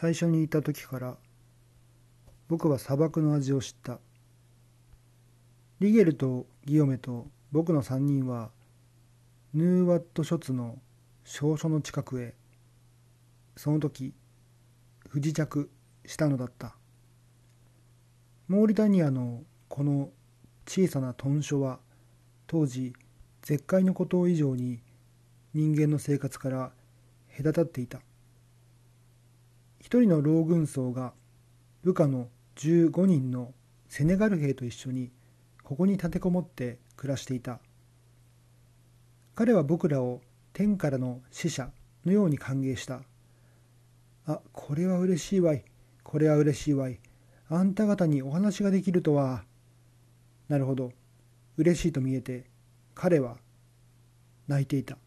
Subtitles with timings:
[0.00, 1.16] 最初にいた時から
[2.46, 3.98] 僕は砂漠の味を知った。
[5.80, 8.52] リゲルとギオメと僕の3人は
[9.54, 10.78] ヌーワット諸津の
[11.24, 12.36] 証書の近くへ
[13.56, 14.14] その時
[15.08, 15.68] 不時着
[16.06, 16.76] したのだった。
[18.46, 20.10] モーリタニアのこの
[20.68, 21.80] 小さな豚書は
[22.46, 22.92] 当時
[23.42, 24.80] 絶海の孤島以上に
[25.54, 26.70] 人間の生活から
[27.36, 27.98] 隔たっていた。
[29.88, 31.14] 一人の老軍曹が
[31.82, 33.54] 部下の15人の
[33.88, 35.10] セネガル兵と一緒に
[35.64, 37.58] ここに立てこもって暮らしていた。
[39.34, 40.20] 彼は僕らを
[40.52, 41.70] 天からの使者
[42.04, 43.00] のように歓迎した
[44.26, 45.64] あこれは嬉しいわい。
[46.02, 47.00] これは嬉しいわい。
[47.48, 49.44] あんた方にお話ができるとは。
[50.50, 50.92] なるほど。
[51.56, 52.44] 嬉しいと見えて
[52.94, 53.38] 彼は
[54.48, 54.98] 泣いていた。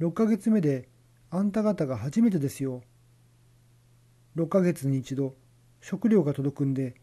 [0.00, 0.88] 6ヶ月目で
[1.30, 2.82] あんた方が初めてですよ。
[4.36, 5.34] 6ヶ月に一度
[5.80, 6.94] 食料が届くんで、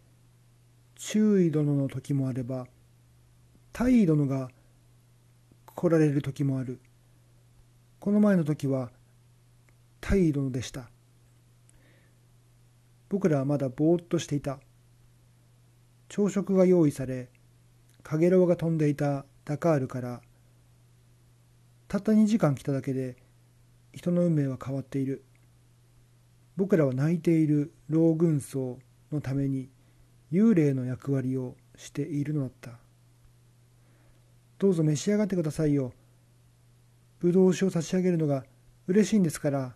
[0.96, 2.68] 注意殿の時もあれば、
[3.72, 4.50] 大尉殿が
[5.76, 6.82] 来られる時もある。
[8.00, 8.92] この前の時は
[10.02, 10.90] 大尉殿でした。
[13.10, 14.60] 僕らはまだぼーっとしていた。
[16.10, 17.30] 朝食が用意され、
[18.04, 20.22] かげろうが飛んでいたダカールから
[21.88, 23.16] たった2時間来ただけで
[23.94, 25.24] 人の運命は変わっている。
[26.56, 28.80] 僕らは泣いている老軍曹
[29.12, 29.70] のために
[30.32, 32.72] 幽霊の役割をしているのだった。
[34.60, 35.94] どうぞ召し上がってくださいよ。
[37.20, 38.44] ぶどう酒を差し上げるのが
[38.88, 39.76] 嬉しいんですから。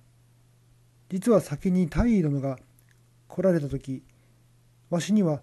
[1.09, 2.57] 実は先に大尉殿が
[3.27, 4.01] 来られた時
[4.89, 5.41] わしには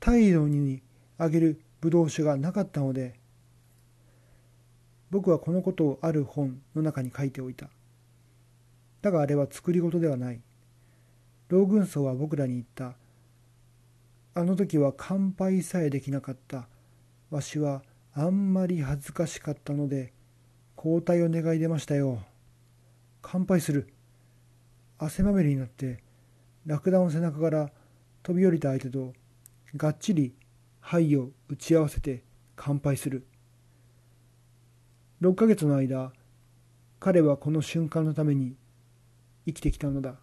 [0.00, 0.82] 大尉殿に
[1.16, 3.14] あげるぶどう酒がなかったので
[5.10, 7.68] 僕はこのことをある本の中に書いておいた。
[9.02, 10.40] だがあれは作り事ではない。
[11.48, 12.94] 老軍曹は僕らに言った。
[14.34, 16.68] あの時は乾杯さえできなかった。
[17.30, 17.82] わしは
[18.14, 20.12] あんまり恥ずかしかったので、
[20.76, 22.22] 交代を願い出ましたよ。
[23.20, 23.92] 乾杯する。
[24.98, 26.02] 汗まみれになって、
[26.64, 27.70] ラクダの背中から
[28.22, 29.12] 飛び降りた相手と、
[29.76, 30.34] がっちり
[30.80, 32.22] 灰を打ち合わせて
[32.54, 33.26] 乾杯する。
[35.22, 36.12] 6ヶ月の間
[36.98, 38.56] 彼はこの瞬間のために
[39.46, 40.16] 生きてきたのだ。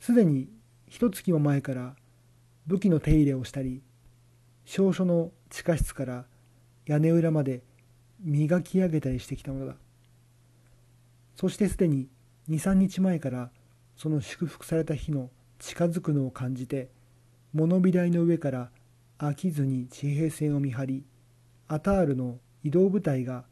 [0.00, 0.48] すでに
[0.86, 1.94] 一月も前から
[2.66, 3.82] 武器の手入れをしたり
[4.64, 6.24] 少書の地下室から
[6.86, 7.62] 屋根裏まで
[8.20, 9.74] 磨き上げたりしてきたのだ。
[11.36, 12.08] そしてすでに
[12.50, 13.50] 23日前から
[13.96, 16.90] その祝福された日の近づくのを感じて
[17.52, 18.70] 物火台の上から
[19.18, 21.04] 飽きずに地平線を見張り
[21.66, 23.44] アタールの移動部隊が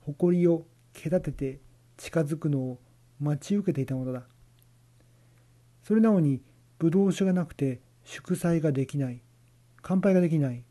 [0.00, 0.64] 誇りを
[1.02, 1.60] 隔てて
[1.96, 2.78] 近づくのを
[3.20, 4.22] 待ち受けていたものだ。
[5.82, 6.40] それなのに
[6.78, 9.20] 武道酒がなくて祝祭ができない。
[9.82, 10.64] 乾杯ができない。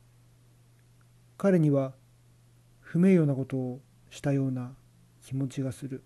[1.37, 1.93] 彼には
[2.81, 4.73] 不名誉なことをしたような
[5.23, 6.03] 気持ちがする。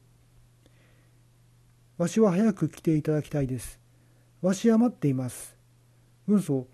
[1.97, 3.79] わしは早く来ていただきたいです。
[4.41, 5.55] わしは待っています。
[6.27, 6.67] 軍曹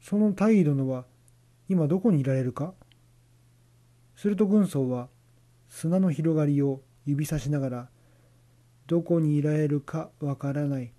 [0.00, 1.06] その大尉殿は
[1.68, 2.74] 今どこにいられるか。
[4.16, 5.08] すると軍曹は
[5.68, 7.88] 砂の広がりを指さしながら
[8.88, 10.92] どこにいられるかわからない。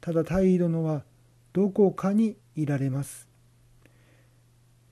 [0.00, 1.04] ただ大尉殿は
[1.52, 3.28] どこかにいられます。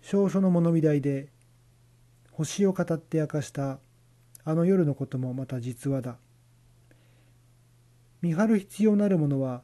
[0.02, 1.28] 少々の物見台で
[2.32, 3.78] 星を語って明かした
[4.44, 6.18] あの夜のこともまた実話だ。
[8.20, 9.62] 見張る必要なるものは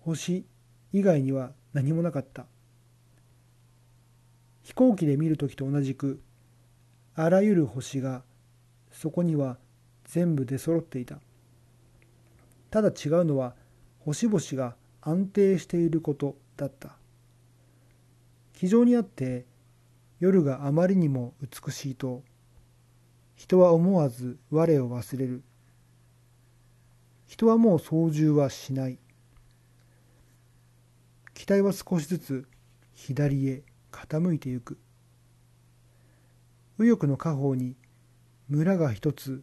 [0.00, 0.46] 星
[0.94, 2.46] 以外には何もなかった。
[4.62, 6.22] 飛行機で見る時と同じく
[7.14, 8.22] あらゆる星が
[8.90, 9.58] そこには
[10.06, 11.18] 全部出揃っていた。
[12.76, 13.54] ただ違うのは
[14.00, 16.90] 星々が安定していることだった。
[18.52, 19.46] 気丈にあって
[20.20, 22.22] 夜があまりにも美しいと
[23.34, 25.42] 人は思わず我を忘れる。
[27.26, 28.98] 人はもう操縦はしない。
[31.32, 32.46] 機体は少しずつ
[32.92, 34.76] 左へ傾いてゆく。
[36.76, 37.74] 右翼の家宝に
[38.50, 39.42] 村が一つ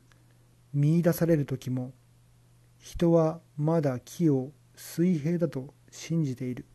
[0.71, 1.93] 見出される時も
[2.83, 6.65] 人はまだ木を水平だと信じている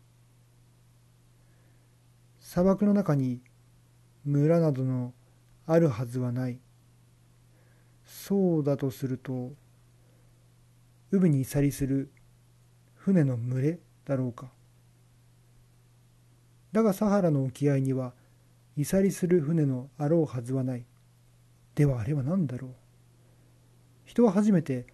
[2.40, 3.42] 砂漠の中に
[4.24, 5.12] 村などの
[5.66, 6.58] あるはずはない
[8.06, 9.52] そうだとすると
[11.10, 12.10] 海に去りする
[12.96, 14.46] 船の群れだろうか
[16.72, 18.14] だがサハラの沖合には
[18.78, 20.84] 居去りする船のあろうはずはない。
[21.74, 22.70] ではあれは何だろう。
[24.04, 24.86] 人は初めて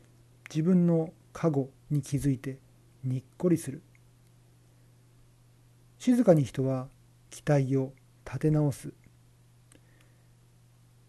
[0.48, 2.58] 自分の加護に気づいて
[3.02, 3.82] にっこりする。
[5.98, 6.88] 静かに人は
[7.30, 7.92] 期待を
[8.24, 8.92] 立て直す。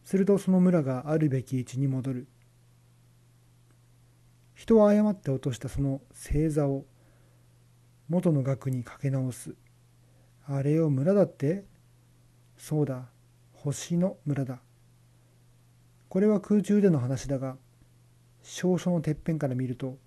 [0.03, 2.27] するとその村があるべき位置に戻る。
[4.53, 6.85] 人は誤って落としたその星座を
[8.07, 9.55] 元の額にかけ直す。
[10.47, 11.65] あれを村だって。
[12.57, 13.09] そうだ
[13.53, 14.59] 星の村だ。
[16.07, 17.57] これは空中での話だが
[18.47, 19.97] 少々のてっぺんから見ると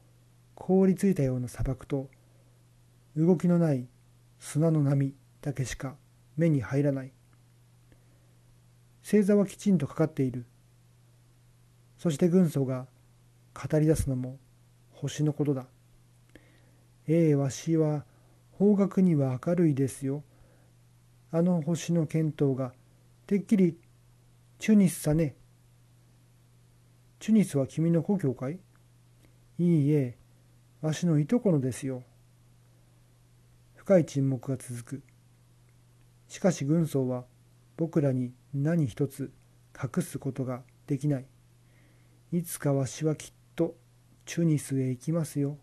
[0.54, 2.08] 凍りついたような砂漠と
[3.16, 3.88] 動きのない
[4.38, 5.12] 砂の波
[5.42, 5.96] だけしか
[6.36, 7.10] 目に入らない。
[9.02, 10.46] 星座はきちんとかかっている。
[11.98, 12.86] そして軍曹が
[13.54, 14.38] 語り出すのも
[14.92, 15.66] 星のことだ。
[17.08, 18.04] ええわしは
[18.52, 20.22] 方角には明るいですよ。
[21.32, 22.72] あの星の見当が
[23.26, 23.76] てっきり
[24.60, 25.34] チュニスさね。
[27.20, 28.60] チュニスは君の故郷かい？
[29.58, 30.16] いいえ
[30.80, 32.04] わしのいとこのですよ。
[33.74, 35.02] 深い沈黙が続く。
[36.28, 37.24] しかし軍曹は
[37.76, 39.32] 僕らに何一つ
[39.74, 41.26] 隠すことができない。
[42.30, 43.74] いつかわしはきっと
[44.24, 45.58] チュニスへ行きますよ。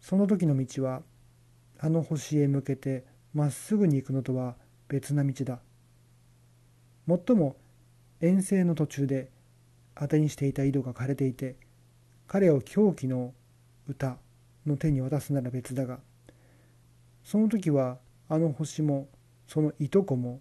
[0.00, 1.02] その時の道は
[1.78, 4.56] あの星へ向けてまっすぐに行くのとは
[4.88, 5.60] 別な道だ。
[7.06, 7.56] もっとも
[8.24, 9.28] 遠征の途中で
[9.94, 11.56] 当てにしていた井戸が枯れていて
[12.26, 13.34] 彼を狂気の
[13.86, 14.16] 歌
[14.66, 15.98] の手に渡すなら別だが
[17.22, 17.98] その時は
[18.30, 19.08] あの星も
[19.46, 20.40] そのいとこも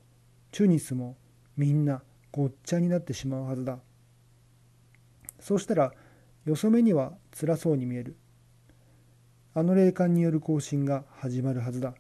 [0.54, 1.18] チュニスも
[1.58, 2.02] みんな
[2.32, 3.80] ごっちゃになってしまうはずだ。
[5.42, 5.92] そうしたら
[6.46, 8.16] よそ目には辛そうに見える。
[9.54, 11.96] あの霊感による行進が始まるはずだ。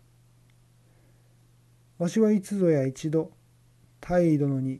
[1.98, 3.32] わしはいつぞや一度
[4.00, 4.80] 大殿に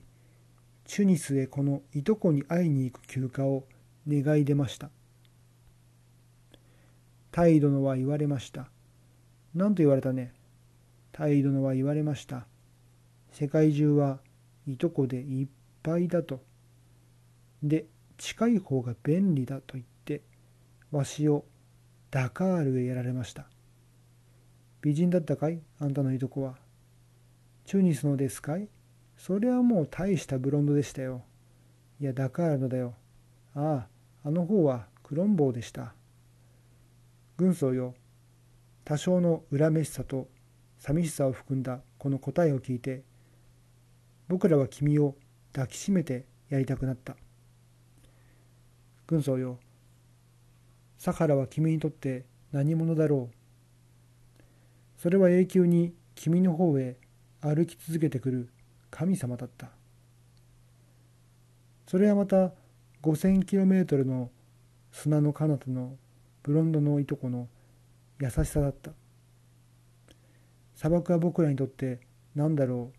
[0.86, 3.64] チュニスへこのいとこに会いに行く休暇を
[4.08, 4.90] 願い出ました
[7.32, 8.70] 態殿は言われました。
[9.56, 10.34] 何と言われたね。
[11.12, 12.46] 態殿は言われました。
[13.32, 14.20] 世界中は
[14.68, 15.48] いとこでいっ
[15.82, 16.44] ぱいだと。
[17.64, 17.86] で、
[18.20, 20.22] 近い方が便利だと言って、
[20.92, 21.44] わしを
[22.12, 23.48] ダカールへやられました。
[24.82, 25.60] 美人だったかい？
[25.80, 26.60] あんたのいとこは。
[27.66, 28.68] チュニスのですかい？
[29.18, 31.24] それはもう大したブロンドでしたよ。
[32.00, 32.96] いや、ダカールのだよ。
[33.56, 33.88] あ
[34.24, 35.94] あ、あの方はクロンボウでした。
[37.36, 37.96] 軍曹よ
[38.86, 40.28] 多少の恨めしさと
[40.78, 43.04] 寂しさを含んだこの答えを聞いて
[44.28, 45.16] 僕らは君を
[45.52, 47.16] 抱きしめてやりたくなった
[49.08, 49.58] 軍曹よ
[51.00, 54.42] サハラは君にとって何者だろう
[55.02, 56.98] それは永久に君の方へ
[57.42, 58.53] 歩き続けてくる
[58.94, 59.72] 神様だった。
[61.88, 62.52] それはまた
[63.02, 64.30] 5000km の
[64.92, 65.96] 砂の彼方の
[66.44, 67.48] ブロンドのいとこの
[68.22, 68.92] 優しさだった。
[70.76, 72.02] 砂漠は僕らにとって
[72.36, 72.98] 何だろう。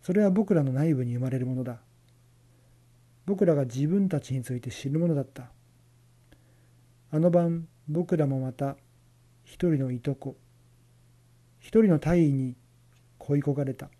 [0.00, 1.80] それは僕らの内部に生まれるものだ。
[3.26, 5.50] 僕らが自分たちについて知るものだった。
[7.10, 8.78] あの晩僕らもまた
[9.44, 10.36] 一人のいとこ
[11.60, 12.56] 一人の大尉に
[13.18, 13.90] 恋焦がれた。